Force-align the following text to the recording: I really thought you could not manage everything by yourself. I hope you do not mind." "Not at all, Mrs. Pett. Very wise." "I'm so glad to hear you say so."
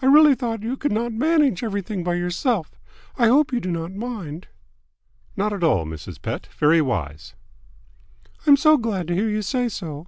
I 0.00 0.06
really 0.06 0.34
thought 0.34 0.62
you 0.62 0.78
could 0.78 0.92
not 0.92 1.12
manage 1.12 1.62
everything 1.62 2.02
by 2.02 2.14
yourself. 2.14 2.74
I 3.18 3.26
hope 3.26 3.52
you 3.52 3.60
do 3.60 3.70
not 3.70 3.92
mind." 3.92 4.48
"Not 5.36 5.52
at 5.52 5.62
all, 5.62 5.84
Mrs. 5.84 6.22
Pett. 6.22 6.46
Very 6.58 6.80
wise." 6.80 7.34
"I'm 8.46 8.56
so 8.56 8.78
glad 8.78 9.08
to 9.08 9.14
hear 9.14 9.28
you 9.28 9.42
say 9.42 9.68
so." 9.68 10.06